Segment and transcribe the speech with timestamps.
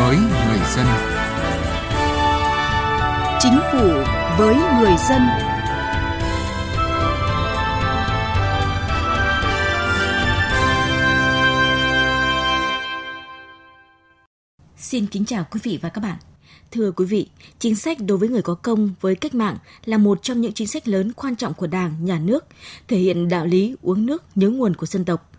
[0.00, 0.86] với người dân.
[3.40, 3.88] Chính phủ
[4.38, 5.22] với người dân.
[14.76, 16.16] Xin kính chào quý vị và các bạn.
[16.70, 20.22] Thưa quý vị, chính sách đối với người có công với cách mạng là một
[20.22, 22.46] trong những chính sách lớn quan trọng của Đảng, Nhà nước,
[22.88, 25.30] thể hiện đạo lý uống nước nhớ nguồn của dân tộc.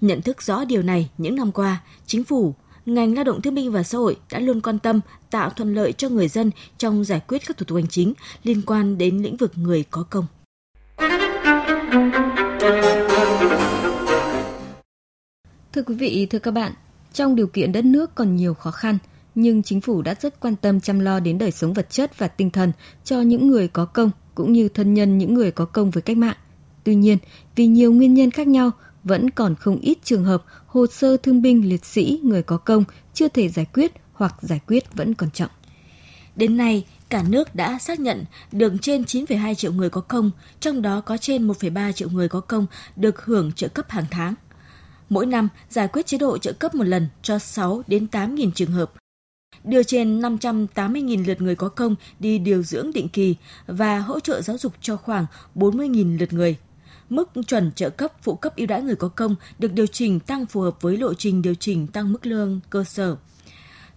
[0.00, 2.54] Nhận thức rõ điều này những năm qua, chính phủ,
[2.86, 5.00] ngành lao động thương binh và xã hội đã luôn quan tâm
[5.30, 8.12] tạo thuận lợi cho người dân trong giải quyết các thủ tục hành chính
[8.44, 10.26] liên quan đến lĩnh vực người có công.
[15.72, 16.72] Thưa quý vị, thưa các bạn,
[17.12, 18.98] trong điều kiện đất nước còn nhiều khó khăn,
[19.34, 22.28] nhưng chính phủ đã rất quan tâm chăm lo đến đời sống vật chất và
[22.28, 22.72] tinh thần
[23.04, 26.16] cho những người có công cũng như thân nhân những người có công với cách
[26.16, 26.36] mạng.
[26.84, 27.18] Tuy nhiên,
[27.56, 28.70] vì nhiều nguyên nhân khác nhau,
[29.04, 32.84] vẫn còn không ít trường hợp hồ sơ thương binh liệt sĩ người có công
[33.14, 35.48] chưa thể giải quyết hoặc giải quyết vẫn còn chậm.
[36.36, 40.82] Đến nay, cả nước đã xác nhận được trên 9,2 triệu người có công, trong
[40.82, 44.34] đó có trên 1,3 triệu người có công được hưởng trợ cấp hàng tháng.
[45.08, 48.52] Mỗi năm giải quyết chế độ trợ cấp một lần cho 6 đến 8 nghìn
[48.52, 48.92] trường hợp,
[49.64, 54.42] đưa trên 580.000 lượt người có công đi điều dưỡng định kỳ và hỗ trợ
[54.42, 56.56] giáo dục cho khoảng 40.000 lượt người.
[57.12, 60.46] Mức chuẩn trợ cấp phụ cấp ưu đãi người có công được điều chỉnh tăng
[60.46, 63.16] phù hợp với lộ trình điều chỉnh tăng mức lương cơ sở.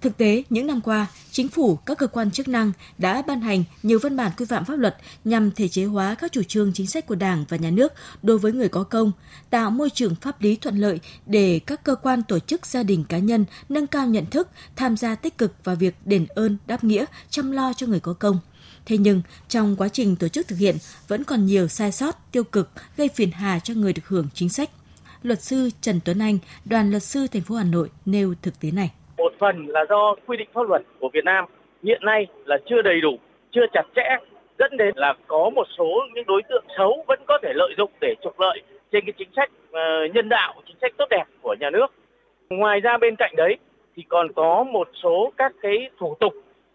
[0.01, 3.63] Thực tế, những năm qua, chính phủ, các cơ quan chức năng đã ban hành
[3.83, 6.87] nhiều văn bản quy phạm pháp luật nhằm thể chế hóa các chủ trương chính
[6.87, 9.11] sách của Đảng và Nhà nước đối với người có công,
[9.49, 13.03] tạo môi trường pháp lý thuận lợi để các cơ quan tổ chức gia đình
[13.09, 16.83] cá nhân nâng cao nhận thức, tham gia tích cực vào việc đền ơn, đáp
[16.83, 18.39] nghĩa, chăm lo cho người có công.
[18.85, 20.75] Thế nhưng, trong quá trình tổ chức thực hiện
[21.07, 24.49] vẫn còn nhiều sai sót, tiêu cực gây phiền hà cho người được hưởng chính
[24.49, 24.69] sách.
[25.23, 28.71] Luật sư Trần Tuấn Anh, đoàn luật sư thành phố Hà Nội nêu thực tế
[28.71, 31.45] này một phần là do quy định pháp luật của Việt Nam
[31.83, 33.17] hiện nay là chưa đầy đủ,
[33.51, 34.17] chưa chặt chẽ,
[34.59, 37.91] dẫn đến là có một số những đối tượng xấu vẫn có thể lợi dụng
[38.01, 39.81] để trục lợi trên cái chính sách ờ,
[40.13, 41.87] nhân đạo, chính sách tốt đẹp của nhà nước.
[42.49, 43.57] Ngoài ra bên cạnh đấy
[43.95, 46.33] thì còn có một số các cái thủ tục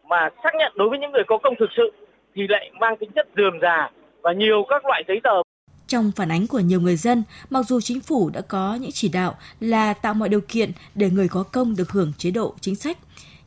[0.09, 1.93] mà xác nhận đối với những người có công thực sự
[2.35, 3.91] thì lại mang tính chất dườm già
[4.23, 5.43] và nhiều các loại giấy tờ
[5.91, 9.09] trong phản ánh của nhiều người dân, mặc dù chính phủ đã có những chỉ
[9.09, 12.77] đạo là tạo mọi điều kiện để người có công được hưởng chế độ chính
[12.77, 12.99] sách,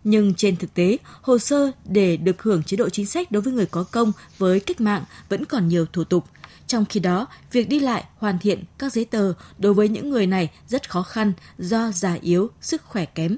[0.03, 3.53] nhưng trên thực tế, hồ sơ để được hưởng chế độ chính sách đối với
[3.53, 6.23] người có công với cách mạng vẫn còn nhiều thủ tục.
[6.67, 10.27] Trong khi đó, việc đi lại, hoàn thiện các giấy tờ đối với những người
[10.27, 13.37] này rất khó khăn do già yếu, sức khỏe kém.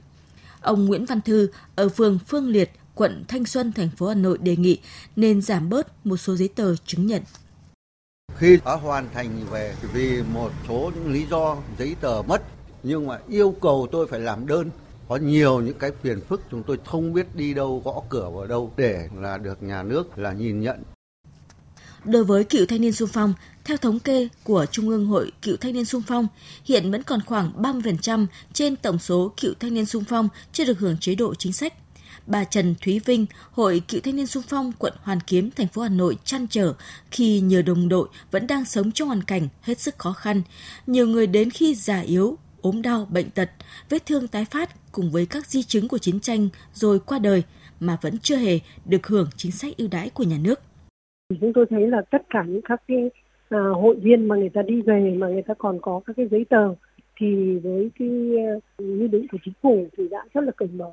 [0.62, 4.38] Ông Nguyễn Văn Thư ở phường Phương Liệt, quận Thanh Xuân, thành phố Hà Nội
[4.38, 4.78] đề nghị
[5.16, 7.22] nên giảm bớt một số giấy tờ chứng nhận.
[8.38, 12.42] Khi đã hoàn thành về vì một số những lý do giấy tờ mất
[12.84, 14.70] nhưng mà yêu cầu tôi phải làm đơn.
[15.08, 18.48] Có nhiều những cái phiền phức chúng tôi không biết đi đâu gõ cửa vào
[18.48, 20.84] đâu để là được nhà nước là nhìn nhận.
[22.06, 25.58] Đối với cựu thanh niên sung phong, theo thống kê của Trung ương Hội Cựu
[25.58, 26.28] Thanh niên sung phong,
[26.64, 30.80] hiện vẫn còn khoảng 30% trên tổng số cựu thanh niên sung phong chưa được
[30.80, 31.74] hưởng chế độ chính sách
[32.28, 35.82] bà Trần Thúy Vinh, Hội Cựu Thanh niên Sung phong quận Hoàn Kiếm, thành phố
[35.82, 36.74] Hà Nội chăn trở
[37.12, 40.42] khi nhờ đồng đội vẫn đang sống trong hoàn cảnh hết sức khó khăn.
[40.88, 43.50] Nhiều người đến khi già yếu, ốm đau, bệnh tật,
[43.90, 47.44] vết thương tái phát cùng với các di chứng của chiến tranh rồi qua đời
[47.80, 50.60] mà vẫn chưa hề được hưởng chính sách ưu đãi của nhà nước.
[51.42, 53.10] Chúng tôi thấy là tất cả những các cái
[53.50, 56.28] à, hội viên mà người ta đi về mà người ta còn có các cái
[56.32, 56.76] giấy tờ
[57.20, 58.10] thì với cái
[58.78, 60.92] ờ, nghị định của chính phủ thì đã rất là cởi mở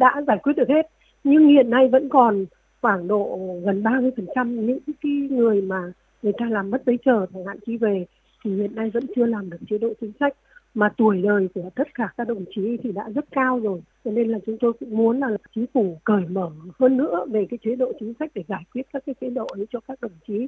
[0.00, 0.86] đã giải quyết được hết.
[1.24, 2.46] Nhưng hiện nay vẫn còn
[2.80, 7.44] khoảng độ gần 30% những cái người mà người ta làm mất giấy tờ chẳng
[7.46, 8.06] hạn khi về
[8.44, 10.34] thì hiện nay vẫn chưa làm được chế độ chính sách.
[10.74, 13.80] Mà tuổi đời của tất cả các đồng chí thì đã rất cao rồi.
[14.04, 17.46] Cho nên là chúng tôi cũng muốn là chính phủ cởi mở hơn nữa về
[17.50, 20.00] cái chế độ chính sách để giải quyết các cái chế độ ấy cho các
[20.00, 20.46] đồng chí.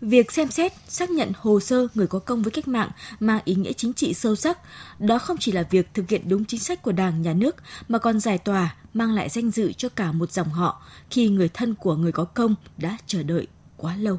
[0.00, 2.90] Việc xem xét, xác nhận hồ sơ người có công với cách mạng
[3.20, 4.58] mang ý nghĩa chính trị sâu sắc.
[4.98, 7.56] Đó không chỉ là việc thực hiện đúng chính sách của Đảng, Nhà nước,
[7.88, 11.48] mà còn giải tỏa, mang lại danh dự cho cả một dòng họ khi người
[11.48, 14.18] thân của người có công đã chờ đợi quá lâu.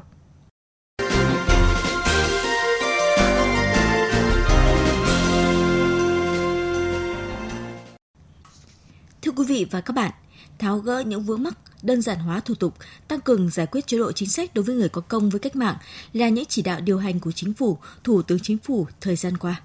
[9.22, 10.12] Thưa quý vị và các bạn,
[10.58, 12.74] tháo gỡ những vướng mắc đơn giản hóa thủ tục,
[13.08, 15.56] tăng cường giải quyết chế độ chính sách đối với người có công với cách
[15.56, 15.76] mạng
[16.12, 19.36] là những chỉ đạo điều hành của chính phủ, Thủ tướng Chính phủ thời gian
[19.36, 19.62] qua.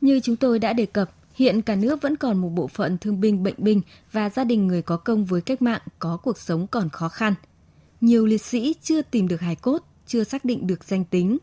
[0.00, 3.20] Như chúng tôi đã đề cập, hiện cả nước vẫn còn một bộ phận thương
[3.20, 3.80] binh, bệnh binh
[4.12, 7.34] và gia đình người có công với cách mạng có cuộc sống còn khó khăn.
[8.00, 11.38] Nhiều liệt sĩ chưa tìm được hài cốt, chưa xác định được danh tính.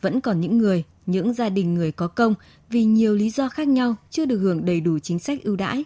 [0.00, 2.34] Vẫn còn những người, những gia đình người có công
[2.70, 5.84] vì nhiều lý do khác nhau chưa được hưởng đầy đủ chính sách ưu đãi.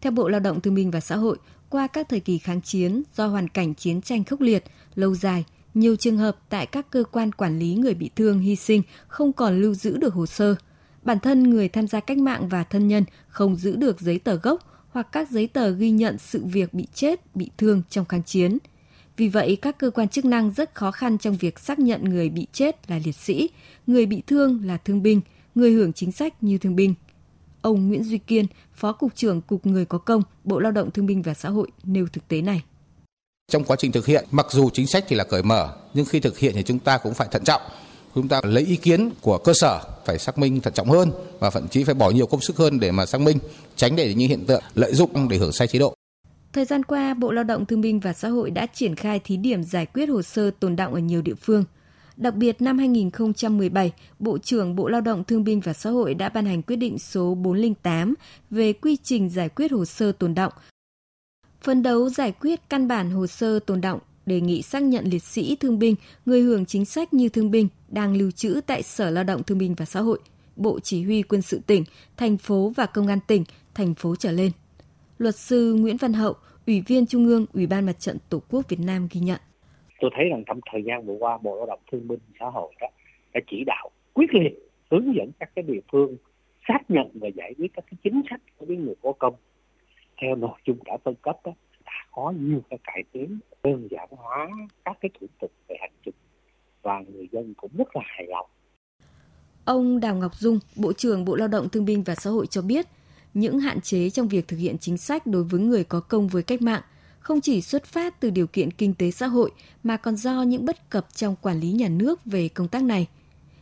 [0.00, 1.38] Theo Bộ Lao động Thương binh và Xã hội,
[1.70, 5.44] qua các thời kỳ kháng chiến do hoàn cảnh chiến tranh khốc liệt, lâu dài,
[5.74, 9.32] nhiều trường hợp tại các cơ quan quản lý người bị thương hy sinh không
[9.32, 10.54] còn lưu giữ được hồ sơ.
[11.02, 14.34] Bản thân người tham gia cách mạng và thân nhân không giữ được giấy tờ
[14.34, 18.22] gốc hoặc các giấy tờ ghi nhận sự việc bị chết, bị thương trong kháng
[18.22, 18.58] chiến.
[19.16, 22.28] Vì vậy, các cơ quan chức năng rất khó khăn trong việc xác nhận người
[22.28, 23.50] bị chết là liệt sĩ,
[23.86, 25.20] người bị thương là thương binh,
[25.54, 26.94] người hưởng chính sách như thương binh.
[27.62, 31.06] Ông Nguyễn Duy Kiên, Phó Cục trưởng Cục Người có công, Bộ Lao động Thương
[31.06, 32.62] binh và Xã hội nêu thực tế này.
[33.52, 36.20] Trong quá trình thực hiện, mặc dù chính sách thì là cởi mở, nhưng khi
[36.20, 37.62] thực hiện thì chúng ta cũng phải thận trọng.
[38.14, 41.50] Chúng ta lấy ý kiến của cơ sở phải xác minh thận trọng hơn và
[41.50, 43.38] thậm chí phải bỏ nhiều công sức hơn để mà xác minh,
[43.76, 45.94] tránh để những hiện tượng lợi dụng để hưởng sai chế độ.
[46.52, 49.36] Thời gian qua, Bộ Lao động Thương binh và Xã hội đã triển khai thí
[49.36, 51.64] điểm giải quyết hồ sơ tồn động ở nhiều địa phương.
[52.18, 56.28] Đặc biệt năm 2017, Bộ trưởng Bộ Lao động Thương binh và Xã hội đã
[56.28, 58.14] ban hành quyết định số 408
[58.50, 60.52] về quy trình giải quyết hồ sơ tồn động.
[61.62, 65.22] Phấn đấu giải quyết căn bản hồ sơ tồn động, đề nghị xác nhận liệt
[65.22, 65.94] sĩ thương binh,
[66.26, 69.58] người hưởng chính sách như thương binh đang lưu trữ tại Sở Lao động Thương
[69.58, 70.18] binh và Xã hội,
[70.56, 71.84] Bộ Chỉ huy Quân sự tỉnh,
[72.16, 73.44] thành phố và Công an tỉnh,
[73.74, 74.52] thành phố trở lên.
[75.18, 76.34] Luật sư Nguyễn Văn Hậu,
[76.66, 79.40] Ủy viên Trung ương Ủy ban Mặt trận Tổ quốc Việt Nam ghi nhận.
[80.00, 82.74] Tôi thấy rằng trong thời gian vừa qua Bộ Lao động Thương binh Xã hội
[82.80, 82.88] đó
[83.34, 84.52] đã chỉ đạo quyết liệt
[84.90, 86.16] hướng dẫn các cái địa phương
[86.68, 89.34] xác nhận và giải quyết các cái chính sách đối với người có công
[90.20, 91.52] theo nội dung đã phân cấp đó,
[91.84, 94.48] đã có nhiều cái cải tiến đơn giản hóa
[94.84, 96.14] các cái thủ tục về hành chính
[96.82, 98.46] và người dân cũng rất là hài lòng.
[99.64, 102.62] Ông Đào Ngọc Dung, Bộ trưởng Bộ Lao động Thương binh và Xã hội cho
[102.62, 102.86] biết,
[103.34, 106.42] những hạn chế trong việc thực hiện chính sách đối với người có công với
[106.42, 106.82] cách mạng
[107.28, 109.50] không chỉ xuất phát từ điều kiện kinh tế xã hội
[109.82, 113.06] mà còn do những bất cập trong quản lý nhà nước về công tác này.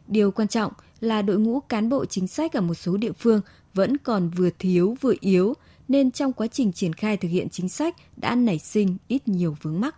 [0.07, 3.41] Điều quan trọng là đội ngũ cán bộ chính sách ở một số địa phương
[3.75, 5.55] vẫn còn vừa thiếu vừa yếu
[5.89, 9.57] nên trong quá trình triển khai thực hiện chính sách đã nảy sinh ít nhiều
[9.63, 9.97] vướng mắc.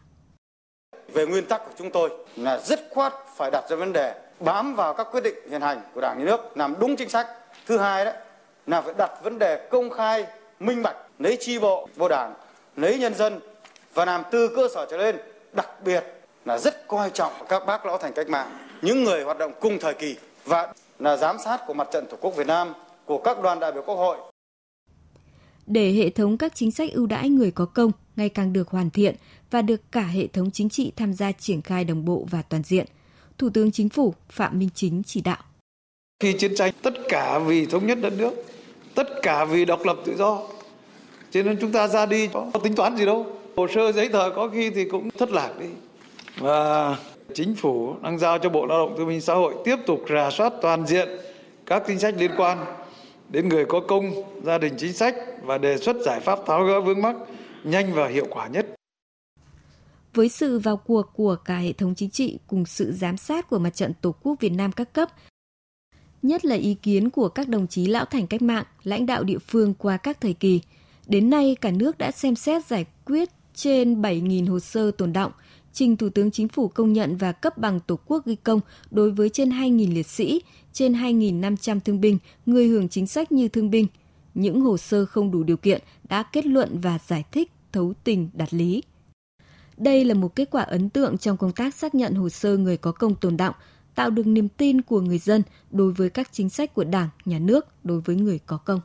[1.12, 4.74] Về nguyên tắc của chúng tôi là rất khoát phải đặt ra vấn đề bám
[4.74, 7.26] vào các quyết định hiện hành của Đảng nhà nước làm đúng chính sách.
[7.66, 8.14] Thứ hai đấy
[8.66, 10.26] là phải đặt vấn đề công khai,
[10.60, 12.34] minh bạch, lấy chi bộ vô đảng,
[12.76, 13.40] lấy nhân dân
[13.98, 15.16] và làm từ cơ sở trở lên.
[15.52, 16.04] Đặc biệt
[16.44, 19.78] là rất coi trọng các bác lão thành cách mạng, những người hoạt động cùng
[19.80, 22.72] thời kỳ và là giám sát của mặt trận Tổ quốc Việt Nam,
[23.04, 24.16] của các đoàn đại biểu Quốc hội.
[25.66, 28.90] Để hệ thống các chính sách ưu đãi người có công ngày càng được hoàn
[28.90, 29.14] thiện
[29.50, 32.62] và được cả hệ thống chính trị tham gia triển khai đồng bộ và toàn
[32.62, 32.86] diện,
[33.38, 35.42] Thủ tướng Chính phủ Phạm Minh Chính chỉ đạo.
[36.20, 38.32] Khi chiến tranh, tất cả vì thống nhất đất nước,
[38.94, 40.38] tất cả vì độc lập tự do.
[41.30, 43.26] Cho nên chúng ta ra đi có tính toán gì đâu.
[43.58, 45.66] Hồ sơ giấy tờ có khi thì cũng thất lạc đi.
[46.38, 46.96] Và
[47.34, 50.30] chính phủ đang giao cho Bộ Lao động Thương binh Xã hội tiếp tục rà
[50.30, 51.08] soát toàn diện
[51.66, 52.58] các chính sách liên quan
[53.28, 54.12] đến người có công,
[54.42, 57.16] gia đình chính sách và đề xuất giải pháp tháo gỡ vướng mắc
[57.64, 58.66] nhanh và hiệu quả nhất.
[60.14, 63.58] Với sự vào cuộc của cả hệ thống chính trị cùng sự giám sát của
[63.58, 65.08] Mặt trận Tổ quốc Việt Nam các cấp,
[66.22, 69.38] nhất là ý kiến của các đồng chí lão thành cách mạng, lãnh đạo địa
[69.38, 70.60] phương qua các thời kỳ.
[71.06, 73.28] Đến nay, cả nước đã xem xét giải quyết
[73.58, 75.32] trên 7.000 hồ sơ tồn động,
[75.72, 78.60] trình Thủ tướng Chính phủ công nhận và cấp bằng Tổ quốc ghi công
[78.90, 83.48] đối với trên 2.000 liệt sĩ, trên 2.500 thương binh, người hưởng chính sách như
[83.48, 83.86] thương binh.
[84.34, 88.30] Những hồ sơ không đủ điều kiện đã kết luận và giải thích thấu tình
[88.32, 88.82] đạt lý.
[89.76, 92.76] Đây là một kết quả ấn tượng trong công tác xác nhận hồ sơ người
[92.76, 93.54] có công tồn động,
[93.94, 97.38] tạo được niềm tin của người dân đối với các chính sách của Đảng, Nhà
[97.38, 98.80] nước đối với người có công.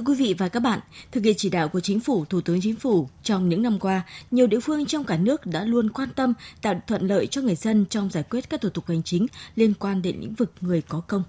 [0.00, 0.80] Thưa quý vị và các bạn,
[1.12, 4.02] thực hiện chỉ đạo của Chính phủ, Thủ tướng Chính phủ trong những năm qua,
[4.30, 7.54] nhiều địa phương trong cả nước đã luôn quan tâm tạo thuận lợi cho người
[7.54, 9.26] dân trong giải quyết các thủ tục hành chính
[9.56, 11.22] liên quan đến lĩnh vực người có công.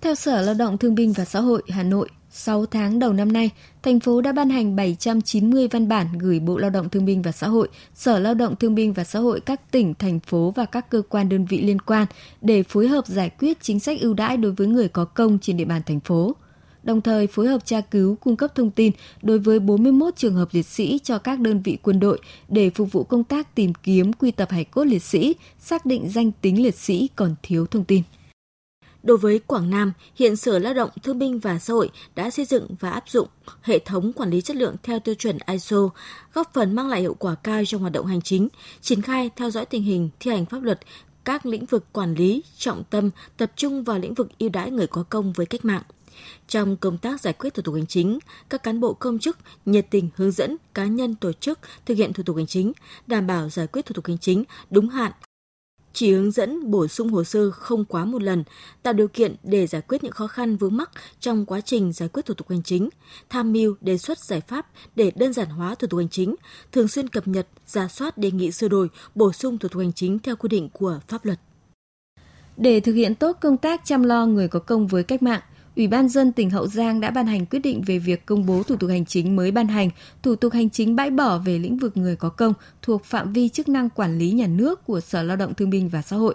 [0.00, 3.32] Theo Sở Lao động Thương binh và Xã hội Hà Nội, 6 tháng đầu năm
[3.32, 3.50] nay,
[3.82, 7.32] thành phố đã ban hành 790 văn bản gửi Bộ Lao động Thương binh và
[7.32, 10.64] Xã hội, Sở Lao động Thương binh và Xã hội các tỉnh, thành phố và
[10.64, 12.06] các cơ quan đơn vị liên quan
[12.40, 15.56] để phối hợp giải quyết chính sách ưu đãi đối với người có công trên
[15.56, 16.36] địa bàn thành phố
[16.88, 18.92] đồng thời phối hợp tra cứu cung cấp thông tin
[19.22, 22.18] đối với 41 trường hợp liệt sĩ cho các đơn vị quân đội
[22.48, 26.08] để phục vụ công tác tìm kiếm quy tập hải cốt liệt sĩ, xác định
[26.08, 28.02] danh tính liệt sĩ còn thiếu thông tin.
[29.02, 32.44] Đối với Quảng Nam, hiện Sở Lao động Thương binh và Xã hội đã xây
[32.44, 33.28] dựng và áp dụng
[33.62, 35.90] hệ thống quản lý chất lượng theo tiêu chuẩn ISO,
[36.34, 38.48] góp phần mang lại hiệu quả cao trong hoạt động hành chính,
[38.80, 40.80] triển khai theo dõi tình hình thi hành pháp luật
[41.24, 44.86] các lĩnh vực quản lý trọng tâm tập trung vào lĩnh vực ưu đãi người
[44.86, 45.82] có công với cách mạng
[46.48, 49.86] trong công tác giải quyết thủ tục hành chính, các cán bộ công chức nhiệt
[49.90, 52.72] tình hướng dẫn cá nhân tổ chức thực hiện thủ tục hành chính,
[53.06, 55.12] đảm bảo giải quyết thủ tục hành chính đúng hạn,
[55.92, 58.44] chỉ hướng dẫn bổ sung hồ sơ không quá một lần,
[58.82, 62.08] tạo điều kiện để giải quyết những khó khăn vướng mắc trong quá trình giải
[62.08, 62.88] quyết thủ tục hành chính,
[63.30, 66.34] tham mưu đề xuất giải pháp để đơn giản hóa thủ tục hành chính,
[66.72, 69.92] thường xuyên cập nhật, ra soát đề nghị sửa đổi, bổ sung thủ tục hành
[69.92, 71.40] chính theo quy định của pháp luật.
[72.56, 75.40] Để thực hiện tốt công tác chăm lo người có công với cách mạng,
[75.78, 78.62] Ủy ban dân tỉnh Hậu Giang đã ban hành quyết định về việc công bố
[78.62, 79.90] thủ tục hành chính mới ban hành,
[80.22, 83.48] thủ tục hành chính bãi bỏ về lĩnh vực người có công thuộc phạm vi
[83.48, 86.34] chức năng quản lý nhà nước của Sở Lao động Thương binh và Xã hội.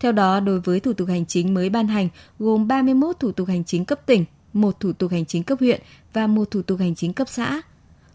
[0.00, 3.48] Theo đó, đối với thủ tục hành chính mới ban hành gồm 31 thủ tục
[3.48, 5.80] hành chính cấp tỉnh, một thủ tục hành chính cấp huyện
[6.12, 7.62] và một thủ tục hành chính cấp xã.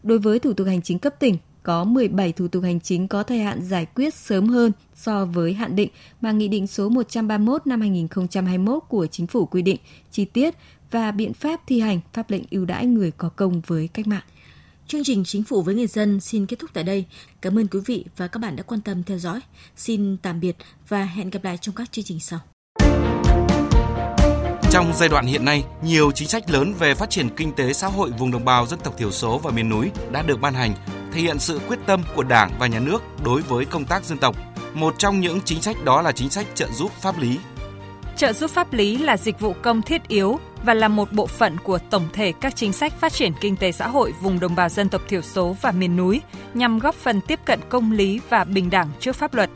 [0.03, 3.23] Đối với thủ tục hành chính cấp tỉnh, có 17 thủ tục hành chính có
[3.23, 5.89] thời hạn giải quyết sớm hơn so với hạn định
[6.21, 9.77] mà Nghị định số 131 năm 2021 của Chính phủ quy định
[10.11, 10.55] chi tiết
[10.91, 14.23] và biện pháp thi hành pháp lệnh ưu đãi người có công với cách mạng.
[14.87, 17.05] Chương trình Chính phủ với người dân xin kết thúc tại đây.
[17.41, 19.39] Cảm ơn quý vị và các bạn đã quan tâm theo dõi.
[19.75, 20.55] Xin tạm biệt
[20.87, 22.39] và hẹn gặp lại trong các chương trình sau.
[24.71, 27.87] Trong giai đoạn hiện nay, nhiều chính sách lớn về phát triển kinh tế xã
[27.87, 30.73] hội vùng đồng bào dân tộc thiểu số và miền núi đã được ban hành,
[31.11, 34.17] thể hiện sự quyết tâm của Đảng và Nhà nước đối với công tác dân
[34.17, 34.35] tộc.
[34.73, 37.39] Một trong những chính sách đó là chính sách trợ giúp pháp lý.
[38.17, 41.57] Trợ giúp pháp lý là dịch vụ công thiết yếu và là một bộ phận
[41.57, 44.69] của tổng thể các chính sách phát triển kinh tế xã hội vùng đồng bào
[44.69, 46.21] dân tộc thiểu số và miền núi,
[46.53, 49.49] nhằm góp phần tiếp cận công lý và bình đẳng trước pháp luật.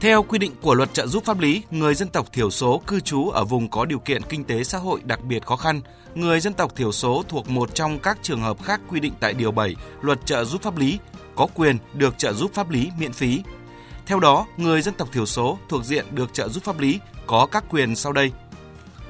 [0.00, 3.00] Theo quy định của luật trợ giúp pháp lý, người dân tộc thiểu số cư
[3.00, 5.80] trú ở vùng có điều kiện kinh tế xã hội đặc biệt khó khăn,
[6.14, 9.34] người dân tộc thiểu số thuộc một trong các trường hợp khác quy định tại
[9.34, 10.98] Điều 7 Luật trợ giúp pháp lý
[11.34, 13.42] có quyền được trợ giúp pháp lý miễn phí.
[14.06, 17.46] Theo đó, người dân tộc thiểu số thuộc diện được trợ giúp pháp lý có
[17.46, 18.32] các quyền sau đây.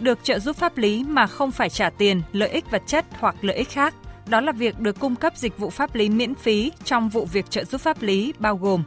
[0.01, 3.35] Được trợ giúp pháp lý mà không phải trả tiền, lợi ích vật chất hoặc
[3.41, 3.95] lợi ích khác.
[4.27, 7.51] Đó là việc được cung cấp dịch vụ pháp lý miễn phí trong vụ việc
[7.51, 8.83] trợ giúp pháp lý bao gồm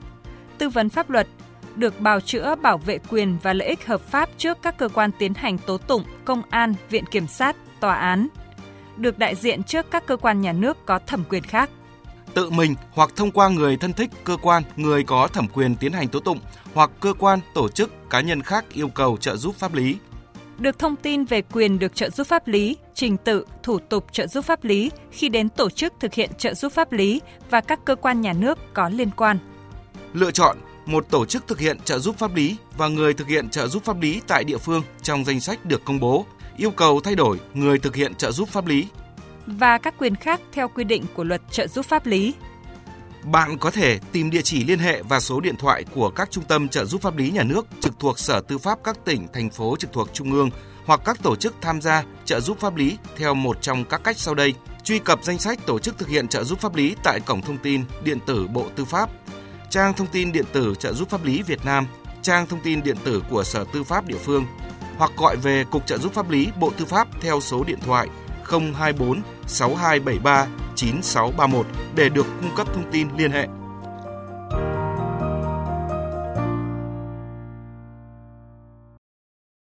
[0.58, 1.28] tư vấn pháp luật,
[1.76, 5.12] được bào chữa bảo vệ quyền và lợi ích hợp pháp trước các cơ quan
[5.20, 8.28] tiến hành tố tụng, công an, viện kiểm sát, tòa án,
[8.98, 11.70] được đại diện trước các cơ quan nhà nước có thẩm quyền khác.
[12.34, 15.92] Tự mình hoặc thông qua người thân thích, cơ quan, người có thẩm quyền tiến
[15.92, 16.40] hành tố tụng
[16.74, 19.98] hoặc cơ quan, tổ chức, cá nhân khác yêu cầu trợ giúp pháp lý.
[20.58, 24.28] Được thông tin về quyền được trợ giúp pháp lý, trình tự, thủ tục trợ
[24.28, 27.80] giúp pháp lý khi đến tổ chức thực hiện trợ giúp pháp lý và các
[27.86, 29.38] cơ quan nhà nước có liên quan.
[30.14, 33.50] Lựa chọn một tổ chức thực hiện trợ giúp pháp lý và người thực hiện
[33.50, 36.26] trợ giúp pháp lý tại địa phương trong danh sách được công bố,
[36.58, 38.88] yêu cầu thay đổi người thực hiện trợ giúp pháp lý
[39.46, 42.34] và các quyền khác theo quy định của luật trợ giúp pháp lý.
[43.24, 46.44] Bạn có thể tìm địa chỉ liên hệ và số điện thoại của các trung
[46.44, 49.50] tâm trợ giúp pháp lý nhà nước trực thuộc Sở Tư pháp các tỉnh, thành
[49.50, 50.50] phố trực thuộc Trung ương
[50.86, 54.18] hoặc các tổ chức tham gia trợ giúp pháp lý theo một trong các cách
[54.18, 54.54] sau đây.
[54.84, 57.58] Truy cập danh sách tổ chức thực hiện trợ giúp pháp lý tại cổng thông
[57.58, 59.10] tin điện tử Bộ Tư pháp
[59.72, 61.88] trang thông tin điện tử trợ giúp pháp lý Việt Nam,
[62.22, 64.46] trang thông tin điện tử của Sở Tư pháp địa phương
[64.98, 68.08] hoặc gọi về Cục trợ giúp pháp lý Bộ Tư pháp theo số điện thoại
[68.44, 73.48] 024 6273 9631 để được cung cấp thông tin liên hệ.